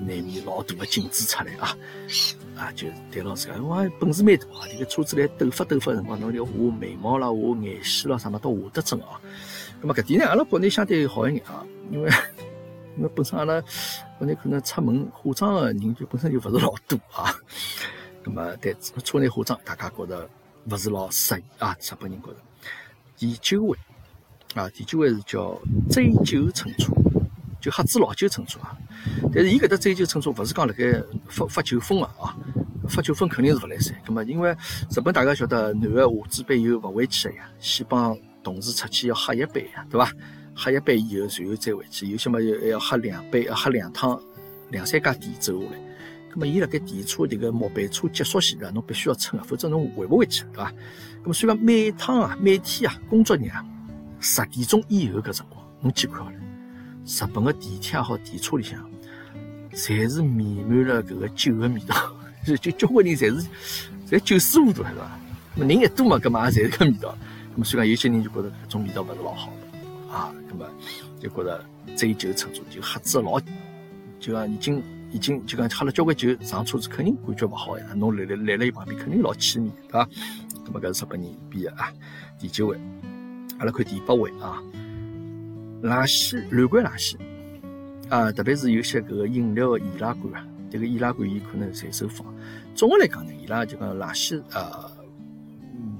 [0.00, 1.76] 难免老大个镜子出来啊，
[2.56, 9.20] 啊，就对老师讲，哇，本事蛮大啊，这个车子来抖发抖发辰光，侬要画眉毛啦，画眼线啦，啥么都画得准啊。
[9.80, 12.10] 那么搿点呢，阿拉国内相对好一点啊，因为
[12.96, 13.62] 因为本身阿拉
[14.18, 17.34] 国内可能出门化妆个人就本身就勿是老多啊。
[18.24, 20.28] 那么在车内化妆，大家觉得
[20.70, 22.36] 勿是老适宜啊，日本人觉得。
[23.16, 23.78] 第九位。
[24.54, 26.92] 啊，第九位是叫追酒乘车，
[27.64, 28.76] 就喝醉老酒乘车啊。
[29.32, 32.36] 但是伊搿搭醉酒乘车，勿是讲辣盖发发酒疯个啊，
[32.86, 33.94] 发酒疯肯定是勿来三。
[34.04, 34.50] 葛末因为
[34.90, 40.12] 日本大家晓得，男个下酒杯以后勿回去个呀，先帮同事出去要喝一杯呀，对伐？
[40.54, 44.20] 喝一杯以后，随后再回去，有些么要还要喝两杯，要喝两趟，
[44.70, 45.78] 两三家店走下来。
[46.30, 50.70] 葛末伊辣盖电车迭个末班车结束前头，侬必须要乘个，否则侬回勿回去，对伐？
[51.22, 53.64] 葛末所以每趟啊，每天啊，工作日啊。
[54.20, 56.36] 十点钟以后搿辰光，侬记看好了，
[57.06, 58.78] 日本个地铁也好，电车里向，
[59.72, 61.94] 侪是弥漫了搿个酒 个味道，
[62.46, 63.46] 就就交关人侪是
[64.08, 65.18] 侪酒死糊涂，是伐？
[65.54, 67.16] 么人一多嘛，搿嘛也侪是搿味道。
[67.56, 69.52] 么所以讲，有些人就觉着搿种味道勿是老好
[70.10, 70.66] 啊，搿么
[71.20, 71.64] 就觉着
[71.94, 73.38] 醉酒乘坐就喝醉老，
[74.18, 77.84] 就讲已经已经就讲喝了交关酒上车子，肯定感觉勿好呀。
[77.94, 80.08] 侬来来来了伊旁边，肯定老气馁，对伐？
[80.66, 81.92] 搿么搿是日本人编个啊，
[82.38, 82.78] 第九位。
[83.58, 84.60] 阿拉看第八位啊，
[85.84, 87.14] 垃圾乱关垃圾
[88.08, 92.26] 啊，特别是有些搿个饮料个易拉罐啊，迭个易拉罐伊可能随手放。
[92.74, 94.90] 总个来讲呢，伊拉就讲垃圾啊，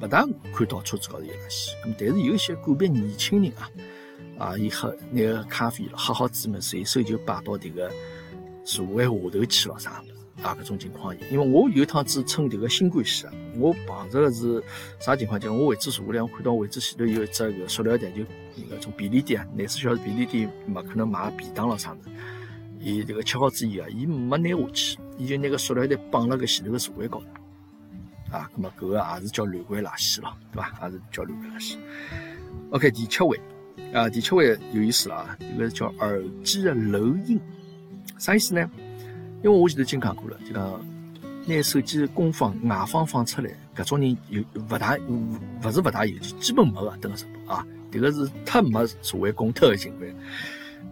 [0.01, 1.69] 勿大看到车子高头有垃圾。
[1.85, 3.69] 咁但是有些个别年轻人啊，
[4.39, 7.91] 啊，伊喝那个咖啡喝好之后，随手就摆到迭个
[8.65, 10.15] 座位下头去了啥物事。
[10.43, 14.65] 啊，搿种情况，因为我有一趟子乘迭个新干线啊，我碰着个是
[14.99, 15.39] 啥情况？
[15.39, 18.23] 就我位置坐下来，我看到位置前头有一只个塑料袋，就
[18.57, 22.11] 那个种便利店啊，廿四小时便利店没可能买便当了啥物事。
[22.81, 28.37] 伊迭个吃好之以啊，伊没拿下去，伊就拿个塑料袋绑辣个前头个座位高头。
[28.37, 30.73] 啊，咁么搿个也是叫乱关垃圾咯，对伐？
[30.83, 31.77] 也是叫乱关垃圾。
[32.71, 33.41] OK，第七位
[33.93, 37.41] 啊，第七位有意思了啊，这个叫耳机的漏音，
[38.19, 38.69] 啥意思呢？
[39.43, 40.85] 因为我前头已经讲过了，就讲
[41.47, 47.65] 拿手机功放外放放出来，搿种人有勿大勿是勿大有，基本没个，等个什么啊？
[47.99, 50.15] 迭个是太没社会公德个行为。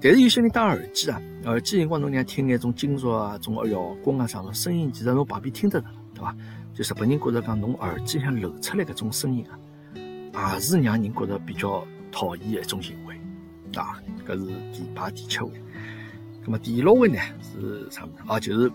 [0.00, 6.36] 但是有些人戴耳机啊，耳机辰光侬讲听眼种金属啊、种摇滚啊啥个声音，其实侬旁边听得着，对伐？
[6.74, 9.44] 就日本人觉着讲侬耳机里向漏出来搿种声音
[10.32, 13.14] 啊，也是让人觉得比较讨厌的一种行为，
[13.76, 15.50] 啊，搿是第排第七位。
[16.44, 18.22] 那么第六位呢是啥物事？
[18.26, 18.72] 啊，就是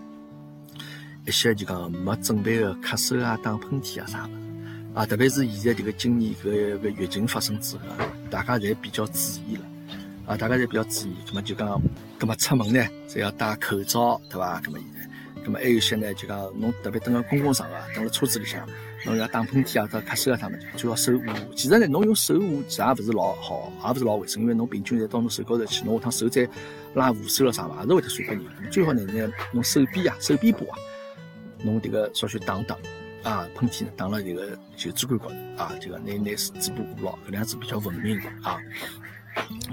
[1.26, 4.34] 一些就讲没准备的咳嗽啊、打喷嚏啊啥物事。
[4.94, 7.82] 啊，特别是现在这个今年搿个疫情发生之后，
[8.30, 9.62] 大家侪比较注意了。
[10.26, 11.80] 啊，大家侪比较注意，那么就讲，
[12.20, 14.60] 咁么出门呢，侪要戴口罩，对伐？
[14.64, 18.68] 那么现在，咁么还有些呢，就讲侬特别等个公共场合，等了车子里向，
[19.06, 21.54] 侬要打喷嚏啊、或者咳嗽啊啥物事，最好手捂。
[21.54, 26.46] 其实呢，侬用手捂其实也勿是老好，也勿是老卫生，因为侬病菌侪到侬手高头去，侬下趟手再
[26.94, 28.70] 拉扶手了啥嘛，也是会得传拨人。
[28.70, 30.76] 最好呢，拿侬手臂啊、手臂部啊，
[31.62, 32.76] 侬迭个稍许打打。
[33.24, 38.58] 啊，喷嚏呢，打了这个就主管高头啊，这个拿拿嘴巴捂牢，搿能样子比较文明啊。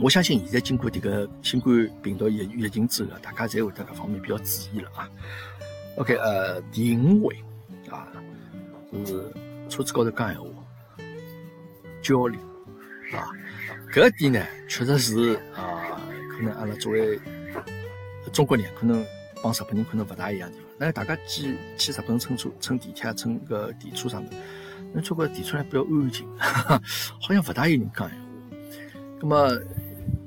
[0.01, 5.09] 我相信现在经过这个新冠病毒疫疫情之后，大家侪会得搿方面比较注意了啊。
[5.97, 7.35] OK，呃，第五位
[7.89, 8.07] 啊，
[9.05, 9.33] 是
[9.69, 10.49] 车子高头讲闲话，
[12.01, 12.39] 交流
[13.13, 13.29] 啊，
[13.93, 15.99] 搿点呢，确实是啊，
[16.31, 17.19] 可能阿拉作为
[18.33, 19.05] 中国人，可能
[19.41, 20.64] 帮日本人可能勿大一样地方。
[20.77, 24.35] 那大家去去日本乘车、乘地铁、乘个电车啥物事，
[24.93, 28.25] 侬觉着电车比较安静， 好像勿大有人讲闲话。
[29.21, 29.49] 那么，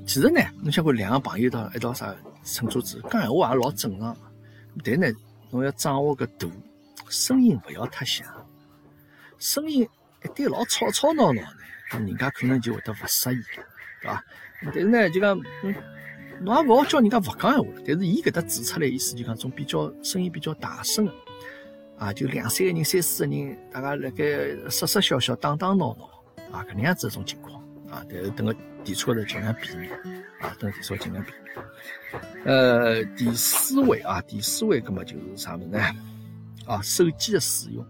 [0.07, 4.17] 其实呢，侬想过两个朋友到一道啥乘车子讲闲话也老正常。
[4.83, 5.07] 但呢，
[5.51, 6.51] 侬要掌握个度，
[7.09, 8.25] 声音勿要太响，
[9.37, 9.87] 声音
[10.23, 11.41] 一旦老吵吵闹闹
[11.91, 13.63] 的，人家可能就会得勿适意了，
[14.01, 14.23] 对伐？
[14.63, 15.39] 但是呢，就讲。
[16.41, 21.13] 侬也勿好叫人家勿讲闲话了，但是伊搿搭指出来意思就讲种比较声音比较大声的，
[21.97, 24.23] 啊，就两三个人、三四个人，大家辣盖
[24.69, 26.09] 说说笑笑、打打闹闹，
[26.51, 29.91] 啊，搿能样子一种情况，啊，但是等个电车头尽量避免，
[30.39, 31.65] 啊，等电车尽量避免。
[32.45, 35.79] 呃，第四位啊，第四位，搿么就是啥物事呢？
[36.65, 37.85] 啊，手机的使用。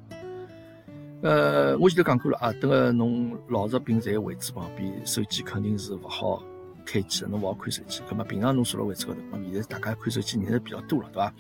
[1.22, 6.42] 呃，我前头讲过了啊，等个侬老弱病残位置旁边，手机肯定是勿好。
[6.92, 8.02] 开机，侬勿好看手机。
[8.10, 11.34] 咁么平常侬坐辣位置高头，咁现在大家看手机人是比较多了，对伐？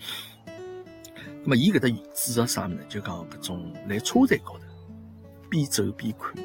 [1.43, 2.81] 咁么伊搿搭指着啥物事呢？
[2.87, 4.61] 就讲搿种辣车站高头
[5.49, 6.43] 边走边看，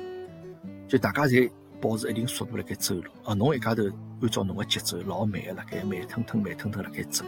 [0.88, 3.10] 就大家侪保持一定速度辣盖走路。
[3.24, 3.82] 啊，侬一家头
[4.22, 7.24] 按照侬个节奏老慢个辣盖慢吞吞慢吞吞辣盖走，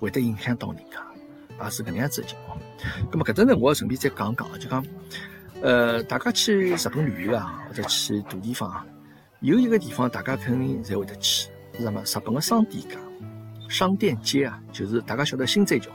[0.00, 2.58] 会得影响到人家，也是搿能样子个情况。
[3.10, 4.86] 咁么搿搭呢，我顺便再讲讲，就讲，
[5.60, 8.86] 呃，大家去日本旅游啊，或者去大地方。
[9.42, 12.00] 有一个地方，大家肯定侪会得去，是什么？
[12.04, 12.96] 日本的商店街、
[13.68, 15.90] 商店街啊，就是大家晓得新斋桥，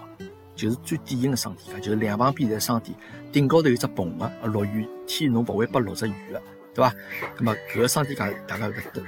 [0.54, 2.94] 就是最典型的商店街，就是两旁边侪商店，
[3.32, 6.42] 顶高头有只棚啊，落雨天侬勿会被落着雨的，
[6.74, 6.94] 对吧？
[7.38, 9.06] 那么搿个商店街大家会得登，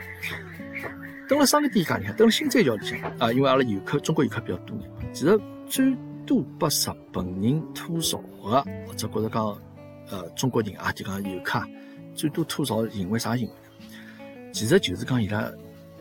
[1.27, 4.77] 登了商店街里向，登了新斋桥里向啊，因为阿拉游客中国游客比较多，
[5.11, 5.93] 其实最
[6.25, 9.45] 多被日本人吐槽的，或者觉着讲
[10.11, 11.61] 呃中国人啊，就讲游客
[12.15, 13.53] 最多吐槽行为啥行为？
[14.51, 15.51] 其实就是讲伊拉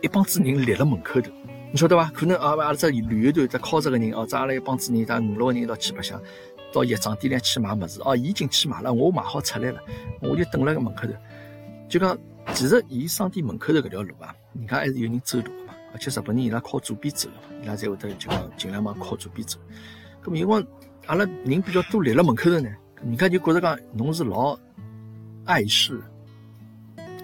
[0.01, 1.31] 一帮子人立辣门口头，
[1.71, 2.11] 你晓得伐？
[2.11, 6.21] 可能啊，阿拉只旅游团只靠着个人，哦，只阿拉一帮子人，大五六个人一道去白相，
[6.73, 9.81] 到药妆店里去买物事，哦，伊进去买了，我买好出来了，
[10.21, 11.13] 我就等辣个门口头。
[11.89, 12.17] 就讲，
[12.55, 19.59] 其实伊商店门口头搿条路啊，人家还是有人走路个嘛，而且日本人伊拉靠左边走个嘛，伊拉才会得就讲尽量往靠左边走。
[20.25, 20.67] 咁因为
[21.07, 22.71] 阿拉人比较多立辣门口头呢，
[23.03, 24.59] 人家就觉着讲侬是老
[25.45, 26.01] 碍事，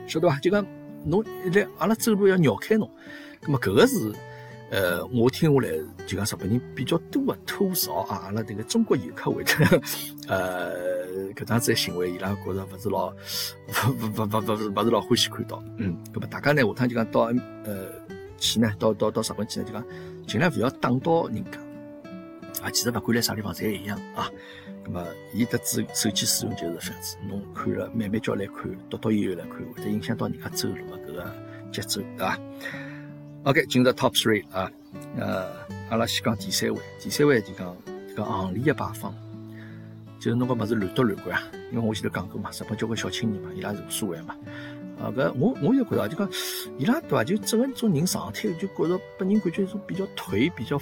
[0.07, 0.39] 晓得伐？
[0.41, 0.67] 就讲。
[1.05, 2.91] 侬来阿拉走路要绕开侬，
[3.43, 4.13] 咁么搿个是，
[4.71, 5.73] 呃，我听下来
[6.07, 9.83] 就讲日本人比较多的吐槽啊，阿拉这个中国游客会得，
[10.29, 13.13] 呃，搿样子行为，伊拉觉着勿是老，勿
[14.01, 17.21] 勿勿勿勿勿是老欢喜看到，嗯，咁么大家呢下趟就讲到
[17.65, 17.87] 呃
[18.39, 19.85] 去呢，到到到日本去呢，就讲
[20.27, 21.59] 尽量勿要打到人家，
[22.63, 24.31] 啊，其实勿管来啥地方侪一样啊。
[24.87, 31.35] 那么，伊的手手机使用就是这样子，侬看了慢慢叫来看，读读以后来看，会得影响到人家走路的搿个
[31.73, 32.39] 节奏，对伐
[33.45, 34.71] ？OK，进入 Top Three 啊，
[35.17, 35.47] 呃，
[35.89, 37.75] 阿拉先讲第三位，第三位就讲
[38.15, 39.15] 搿行李的摆放，
[40.21, 41.43] 就是侬搿物事乱多乱关啊，
[41.73, 44.37] 因为我前头讲过嘛，日本交关小青年嘛，伊拉是无所谓嘛，
[45.01, 46.29] 啊，搿我我就觉着就讲
[46.79, 47.25] 伊拉对伐？
[47.25, 50.79] 就整个种人状态就觉着拨人感觉一种比较颓、比较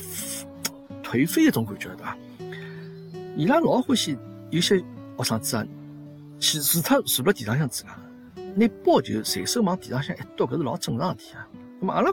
[1.05, 2.17] 颓废一种感觉，对伐？
[3.35, 4.19] 伊拉老欢喜
[4.51, 5.67] 有些学生子啊，
[6.39, 7.91] 去除脱坐辣地上向之外，
[8.55, 11.49] 拿包就随手往地上向一丢，搿是老正常事体啊。
[11.81, 12.13] 那么阿拉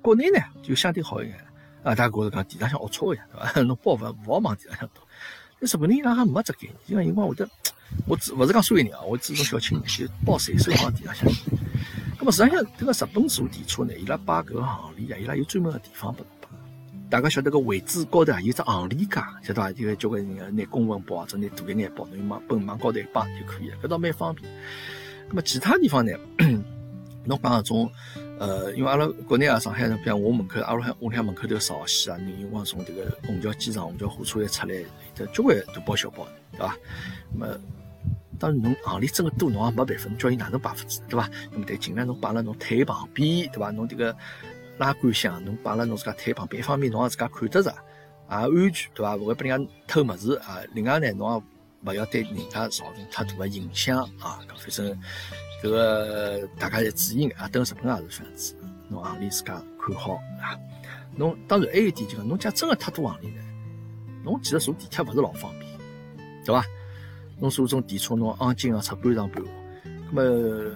[0.00, 1.38] 国内呢就相对好一点
[1.82, 3.60] 啊，大家觉着讲地上向龌龊呀，对伐？
[3.60, 5.02] 侬包勿勿好往地上向丢。
[5.58, 7.46] 那日本人伊拉还没这概念，就讲有光会得，
[8.06, 11.28] 我只勿是讲所有人啊，我指种小青年就包随手往地上向。
[12.18, 16.24] 那么实际上这个日本坐电车呢，伊拉摆搿个行李啊，伊拉有专门个地方拨。
[17.10, 19.72] 大家晓得个位置高头啊，有只行李架，晓得伐？
[19.72, 24.48] 就交关人拿公文包或者拿大一眼包，侬往本往高头一摆就可以了，搿倒蛮方便。
[25.28, 26.12] 那么其他地方呢？
[27.26, 27.90] 侬讲搿种，
[28.38, 34.74] 呃，因为阿拉国内啊，上海，比方我门口，阿拉屋里向门口头个朝鲜啊，你有光从迭个虹桥机场、虹桥火车站出来，
[35.18, 36.76] 有交关大包小包，对伐？
[37.34, 37.60] 那么，
[38.38, 41.28] 当然侬行李真个多，侬也没办法，侬叫伊哪能摆法子，对伐？
[41.50, 43.70] 那么得尽量侬摆辣侬腿旁边，对伐？
[43.72, 44.16] 侬迭个
[44.80, 47.76] 拉杆箱，侬摆辣侬自家腿旁边，一方面侬也自家看得着，也
[48.26, 49.14] 安全，对伐？
[49.16, 50.58] 勿会拨人家偷物事啊。
[50.74, 54.40] 另外呢，侬也勿要对人家造成太大个影响啊。
[54.48, 54.98] 搿反正。
[55.62, 57.46] 搿个大家侪注意眼啊！
[57.48, 58.56] 等日本也是这样子，
[58.88, 60.56] 侬行李自家看好啊。
[61.14, 63.42] 侬当然还有一点就讲，侬假真个太多行李呢，
[64.24, 65.70] 侬其实坐地铁勿是老方便，
[66.46, 66.64] 对伐？
[67.38, 69.50] 侬坐种电车，侬昂进昂出半上半下，
[70.10, 70.72] 那么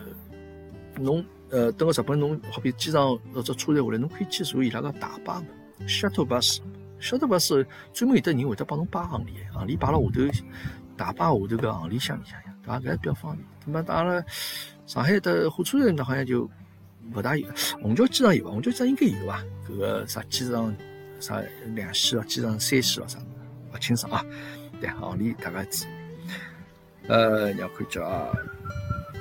[0.97, 5.47] 侬呃，等个日本侬好比机场或者车站下来，侬可以去坐伊拉个大巴嘛
[5.87, 10.11] ，shuttle bus，shuttle bus 专门有的人会得帮侬摆行李，行李摆辣下头，
[10.97, 12.81] 大巴下头个行李箱里向呀，对伐？
[12.81, 13.47] 搿还比较方便。
[13.67, 14.25] 那么当然。
[14.87, 16.47] 上海的火车站，好像就
[17.11, 17.49] 不大有。
[17.81, 18.51] 虹桥机场有吧？
[18.51, 19.43] 虹桥机场应该有吧？
[19.67, 20.77] 搿个啥机场
[21.19, 21.41] 啥
[21.75, 23.19] 两线咯，机场三线咯啥？
[23.73, 24.23] 勿清爽啊。
[24.79, 25.87] 对，行李大概知。
[27.09, 28.31] 呃，要看叫啊，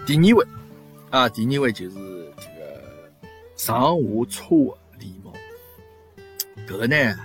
[0.06, 0.46] 第二位
[1.12, 1.96] 啊，第二位就是
[3.64, 4.50] 上下车
[4.92, 5.32] 的礼貌。
[6.68, 7.16] 搿个呢，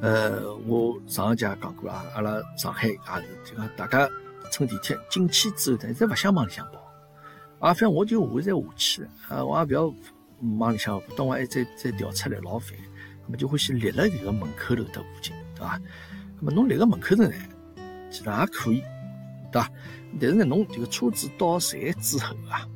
[0.00, 4.08] 呃，我上一节讲过啦，阿拉上海也是，就讲大家
[4.52, 6.78] 乘地铁进去之后，但是勿想往里向跑。
[7.58, 9.92] 啊，反正我就下再下去啊，我也不要
[10.60, 12.78] 往里向，等我还再再调出来，老烦。
[13.24, 15.80] 那么就欢喜立了这个门口头的附近，对伐？
[16.38, 17.32] 那么侬立辣门口头呢，
[18.08, 18.84] 其实也可以，
[19.50, 19.68] 对伐？
[20.20, 22.68] 但是呢，侬这个车子到站之后啊，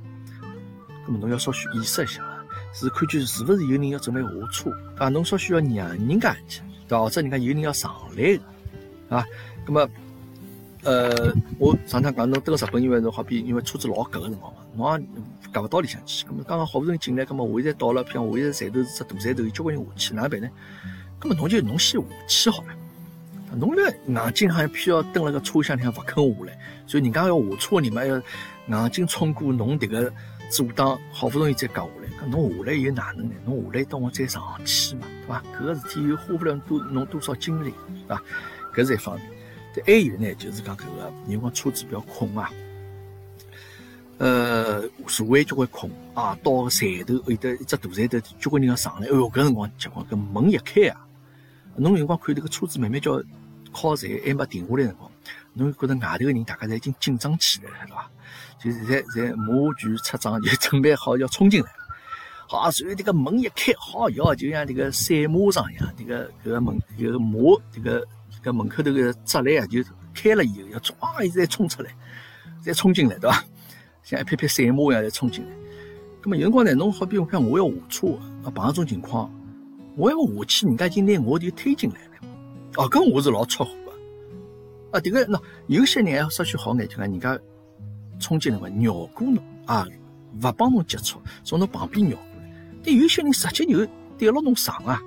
[1.07, 2.25] 那么侬要稍许意识一下，
[2.73, 5.09] 是看就是不是有人要准备下车啊？
[5.09, 7.03] 侬稍许要让人家一下，对吧？
[7.03, 8.39] 或者人家有人要上来，
[9.09, 9.25] 啊？
[9.67, 9.89] 那么，
[10.83, 14.61] 呃，我上趟讲侬这个日本，因为是好比因为车子老挤个辰光嘛。
[14.77, 20.49] 侬也挤勿到里向去，咁么刚刚好不容易进来，那么我现在到了，譬如我现在站头是只大站头，有交关人下去，哪能办呢？
[21.23, 22.69] 那么侬就侬先下去好了。
[23.57, 28.09] 侬呢硬劲好像偏要蹲辣个车厢里向勿肯下来，所以人家要下车，你们
[28.69, 30.13] 要硬劲冲过侬迭个
[30.51, 32.00] 阻挡，好不容易再夹下来。
[32.29, 33.35] 侬下来又哪能呢？
[33.45, 35.43] 侬下来等我再上去嘛，对伐？
[35.59, 38.23] 搿个事体又花不了多侬多少精力，对伐？
[38.75, 39.31] 搿是一方面。
[39.75, 42.51] 再还有呢，就是讲搿个，因为车子比较空啊。
[44.19, 49.07] 呃，座位交关空啊，到站头有得一只大站头，交关人要上来。
[49.07, 51.07] 哎哟，搿辰光结棍，搿门一开啊，
[51.77, 53.23] 侬有辰光看迭个车子慢慢叫
[53.73, 55.11] 靠站，还没停下来辰光，
[55.55, 58.11] 侬觉得外头个人大家侪已经紧张起来了，对伐？
[58.61, 61.71] 就现在在摩拳擦掌，就准备好要冲进来。
[62.53, 67.39] 好，随后迭个门一开，好哟，就像迭个赛马场一样，迭个搿个门这个马
[67.73, 69.81] 迭个这个门口头个栅栏啊，就
[70.13, 71.95] 开了以后要唰一直在冲出来，
[72.61, 73.45] 再冲进来，对伐？
[74.03, 75.51] 像一匹匹赛马一样在冲进来，
[76.25, 78.09] 那么有辰光呢，侬好比我看我要下车
[78.43, 79.33] 啊，碰上种情况，
[79.97, 82.29] 我要下去，人家已经拿我就推进来了，
[82.79, 83.93] 哦，搿我是老出乎个，
[84.91, 87.39] 啊，迭个喏，有些人还稍许好眼，就讲人家
[88.19, 89.87] 冲进来嘛，绕过侬啊，
[90.43, 92.19] 勿帮侬接触，从侬旁边绕，
[92.85, 93.87] 但有些人直接就
[94.19, 95.01] 对牢侬上啊，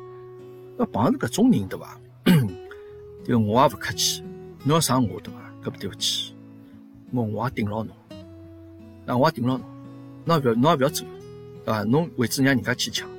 [0.77, 1.99] 要碰着搿种人对伐？
[3.25, 4.23] 对我也勿客气，
[4.63, 5.39] 侬要上我对伐？
[5.63, 6.33] 搿不对勿起，
[7.11, 7.95] 我我也顶牢侬。
[9.05, 9.65] 那我也顶牢侬，
[10.25, 11.05] 侬也勿侬也勿要走，
[11.65, 11.83] 对伐？
[11.83, 13.09] 侬位置让人家去抢，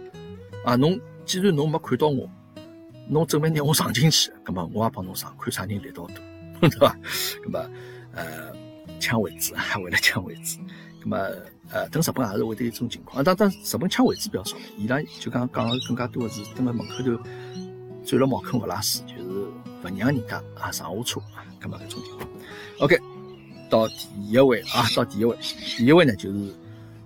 [0.65, 2.29] 啊，侬既然侬没看到我，
[3.09, 6.15] 侬准备拿我上进去，葛末我也帮侬上，看啥人力道大，
[6.61, 6.97] 对伐？
[7.43, 7.71] 葛末
[8.13, 8.53] 呃，
[9.01, 10.59] 抢位置还为了抢位置，
[11.05, 11.19] 葛末
[11.71, 17.23] 呃，等日本也是会得一种情况，当当日本抢位置比较少，伊拉就讲讲个更加多的是蹲辣门口头
[18.05, 21.21] 钻了茅坑勿拉屎，就是勿让人家啊上下车，
[21.61, 22.29] 葛末搿种情况。
[22.81, 22.99] OK。
[23.71, 25.37] 到第一位啊，到第一位，
[25.77, 26.55] 第一位呢就是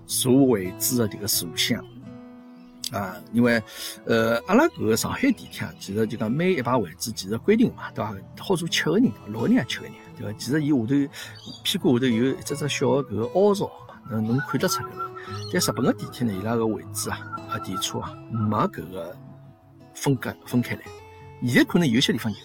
[0.05, 1.83] 坐位置的这个坐相
[2.91, 3.63] 啊，因为
[4.05, 8.13] 呃，阿拉搿个上海地铁啊其实就讲每一排位置其实规定嘛，对伐？
[8.37, 10.37] 好坐七个人，六个人也七个人，对伐？
[10.37, 11.13] 其实伊下头
[11.63, 13.71] 屁股下头有一只只小的搿个凹槽
[14.09, 15.11] 嘛，能看得出来了。
[15.51, 19.15] 但日本的地铁呢，伊拉个位置啊，啊，电车啊，没搿个
[19.93, 20.81] 分隔分开来。
[21.43, 22.37] 现在可能有些地方有，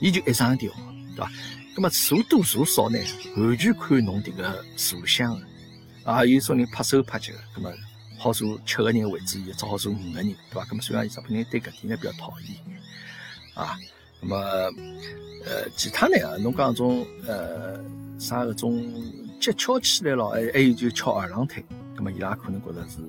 [0.00, 0.70] 伊就一上一条，
[1.14, 1.30] 对伐？
[1.74, 2.98] 那么坐多坐少呢？
[3.36, 5.40] 完全看侬迭个坐向
[6.04, 7.72] 啊，有种人拍手拍脚，那么
[8.18, 10.66] 好坐七个人的位置，也只好坐五个人，对伐？
[10.68, 12.58] 那么虽然日本人对搿点呢比较讨厌
[13.54, 13.78] 啊，
[14.20, 14.36] 那么
[15.46, 17.78] 呃，其他呢，侬讲种呃
[18.18, 18.82] 啥搿种
[19.42, 21.64] 脚翘起来了，还还有就翘二郎腿，
[21.96, 23.00] 咁么伊拉可能觉得是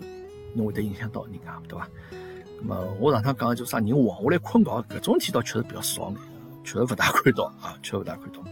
[0.55, 1.87] 侬会得影响到人家，对伐？
[2.59, 6.11] 咁么我上趟讲就啥人晃下来困觉，搿种体道确实比较少。
[6.63, 8.43] 确实勿大看到啊，确实勿大看到。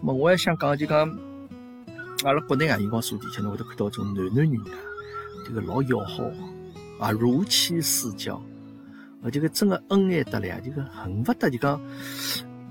[0.00, 1.08] 那么我还想讲，就讲，
[2.24, 4.76] 阿拉国内啊，荧光坐地铁，侬会得看到种男男女女啊，
[5.46, 6.24] 这个老要好
[6.98, 8.42] 啊，如漆似胶，
[9.22, 11.80] 而这个真个恩爱得来，这个恨不得就讲，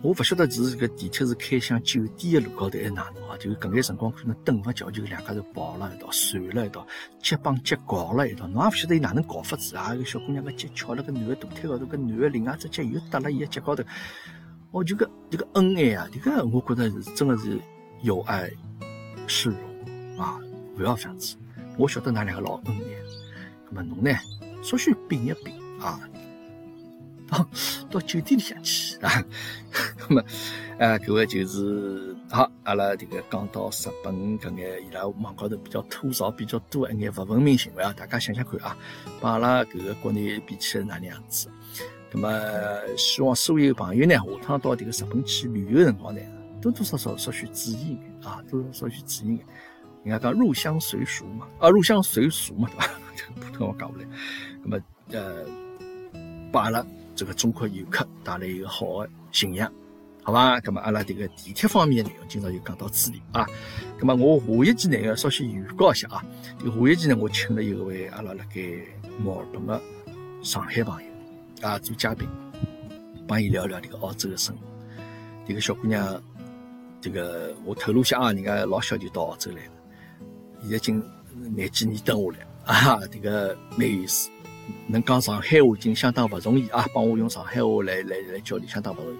[0.02, 3.38] 我勿晓得是个地铁是开向酒店的路高头还是哪能啊？
[3.38, 6.88] 就搿眼辰光可能等勿叫，就两家头抱了一道，缠了一道，
[7.22, 9.94] 结帮结搞了一道，侬也勿晓得伊哪能搞法子啊？
[9.94, 13.84] 个小姑娘个脚翘了个男个大腿高头，个男个另外只脚又搭了伊个脚高头，
[14.72, 17.60] 哦，就个这个恩爱啊，这个我觉得是真的是
[18.02, 18.50] 有爱。
[19.32, 20.40] 是容啊，
[20.76, 21.36] 不要这样子。
[21.78, 22.96] 我晓得㑚两个老恩爱，
[23.70, 24.12] 那么侬呢，
[24.64, 26.02] 稍许品一品啊，
[27.30, 27.48] 到
[27.92, 29.24] 到酒店里向去啊。
[30.10, 30.24] 那么，
[30.78, 38.78] 呃，各位就是好，阿拉这个讲到日本搿眼伊拉网高头比较吐槽比较多一眼勿文明行为啊，大家想想看啊，
[39.22, 41.48] 帮阿拉搿个国内比起来哪能样子？
[42.12, 46.22] 那么，希望所有朋友呢，下趟到这个日本去旅游辰光呢。
[46.62, 49.48] 多多少少稍许注意点啊，多多少许注意点。
[50.04, 52.86] 人家讲入乡随俗嘛，啊，入乡随俗嘛，对吧？
[53.16, 54.06] 这个普通话讲不来。
[54.64, 55.46] 那么，呃，
[56.52, 56.86] 把阿拉
[57.20, 59.70] 这个中国游客带来一个好的形象，
[60.24, 60.58] 好吧？
[60.64, 63.46] 那么阿拉这个地铁方面的内容，今朝就讲到这里啊。
[64.00, 66.24] 那么我下一期呢，要稍许预告一下啊。
[66.58, 68.62] 这个下一期呢，我请了一位阿拉辣盖
[69.22, 69.82] 墨尔本的
[70.42, 71.10] 上海朋友
[71.68, 72.26] 啊做嘉宾，
[73.28, 74.62] 帮伊聊聊这个澳洲的生活。
[75.46, 76.24] 这个小姑娘。
[77.02, 79.72] 这个我透露下啊，人家老小就到澳洲来了，
[80.62, 81.04] 现在经
[81.54, 84.30] 廿几年等下来啊，这个蛮有意思，
[84.87, 89.17] 能讲上海话已经相当不容易啊，帮我用上海话来来来交流相当不容易，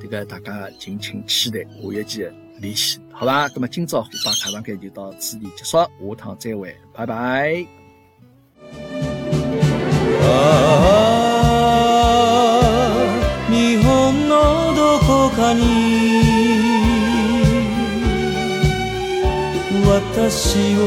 [0.00, 1.68] 这个大家敬请期待下
[2.00, 2.28] 一期
[2.60, 3.48] 联系，好吧？
[3.54, 7.66] 那么今朝虎爸开房间就到此地结束，下趟再会，拜拜。
[20.30, 20.80] 私を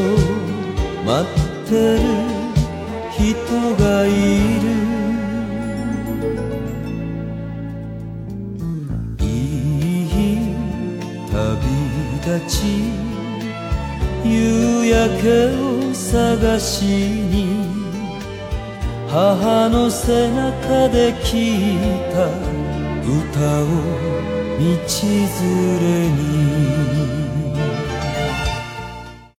[1.03, 1.25] 待っ
[1.67, 2.24] てる
[3.18, 3.24] 」人
[3.76, 4.08] がい
[4.60, 4.66] る。
[9.20, 9.24] い
[10.04, 10.54] い
[11.30, 11.34] 旅
[12.22, 12.60] 立ち
[14.22, 17.34] 夕焼けを探しに
[19.08, 21.78] 母の背中で聞い
[22.12, 22.26] た
[23.02, 23.66] 歌を
[24.58, 24.68] 道連
[25.80, 27.25] れに。